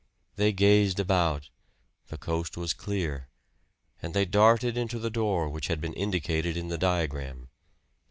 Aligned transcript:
They 0.35 0.51
gazed 0.51 0.99
about. 0.99 1.51
The 2.07 2.17
coast 2.17 2.57
was 2.57 2.73
clear; 2.73 3.27
and 4.01 4.15
they 4.15 4.25
darted 4.25 4.75
into 4.75 4.97
the 4.97 5.11
door 5.11 5.47
which 5.47 5.67
had 5.67 5.79
been 5.79 5.93
indicated 5.93 6.57
in 6.57 6.69
the 6.69 6.77
diagram. 6.79 7.49